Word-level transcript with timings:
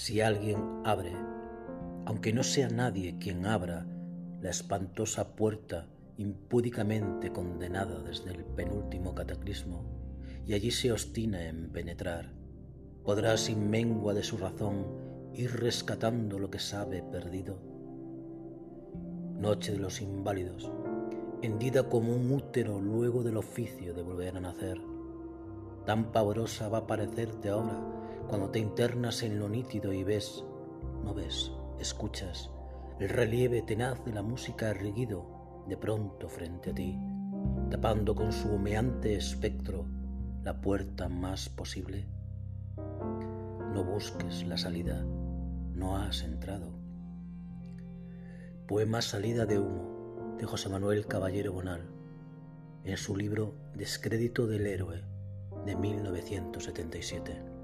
si 0.00 0.22
alguien 0.22 0.80
abre, 0.82 1.12
aunque 2.06 2.32
no 2.32 2.42
sea 2.42 2.70
nadie 2.70 3.18
quien 3.18 3.44
abra 3.44 3.86
la 4.40 4.48
espantosa 4.48 5.36
puerta 5.36 5.90
impúdicamente 6.16 7.30
condenada 7.30 8.02
desde 8.02 8.30
el 8.30 8.46
penúltimo 8.46 9.14
cataclismo, 9.14 9.84
y 10.46 10.54
allí 10.54 10.70
se 10.70 10.90
obstina 10.90 11.44
en 11.48 11.70
penetrar, 11.70 12.32
podrá 13.04 13.36
sin 13.36 13.68
mengua 13.68 14.14
de 14.14 14.22
su 14.22 14.38
razón 14.38 14.86
ir 15.34 15.60
rescatando 15.60 16.38
lo 16.38 16.50
que 16.50 16.60
sabe 16.60 17.02
perdido. 17.02 17.60
Noche 19.36 19.72
de 19.72 19.80
los 19.80 20.00
inválidos, 20.00 20.72
hendida 21.42 21.90
como 21.90 22.16
un 22.16 22.32
útero 22.32 22.80
luego 22.80 23.22
del 23.22 23.36
oficio 23.36 23.92
de 23.92 24.00
volver 24.00 24.38
a 24.38 24.40
nacer. 24.40 24.80
Tan 25.86 26.12
pavorosa 26.12 26.68
va 26.68 26.78
a 26.78 26.86
parecerte 26.86 27.48
ahora 27.48 27.80
cuando 28.28 28.50
te 28.50 28.58
internas 28.58 29.22
en 29.22 29.38
lo 29.38 29.48
nítido 29.48 29.92
y 29.92 30.04
ves, 30.04 30.44
no 31.04 31.14
ves, 31.14 31.50
escuchas, 31.80 32.50
el 33.00 33.08
relieve 33.08 33.62
tenaz 33.62 34.04
de 34.04 34.12
la 34.12 34.22
música 34.22 34.70
erguido 34.70 35.64
de 35.66 35.76
pronto 35.76 36.28
frente 36.28 36.70
a 36.70 36.74
ti, 36.74 36.98
tapando 37.70 38.14
con 38.14 38.32
su 38.32 38.50
humeante 38.50 39.16
espectro 39.16 39.86
la 40.44 40.60
puerta 40.60 41.08
más 41.08 41.48
posible. 41.48 42.06
No 42.76 43.84
busques 43.84 44.46
la 44.46 44.58
salida, 44.58 45.02
no 45.74 45.96
has 45.96 46.22
entrado. 46.22 46.78
Poema 48.66 49.02
Salida 49.02 49.46
de 49.46 49.58
humo 49.58 50.36
de 50.38 50.46
José 50.46 50.68
Manuel 50.68 51.06
Caballero 51.06 51.52
Bonal 51.52 51.82
en 52.84 52.96
su 52.96 53.16
libro 53.16 53.54
Descrédito 53.74 54.46
del 54.46 54.66
héroe 54.66 55.02
de 55.64 55.76
1977. 55.76 57.59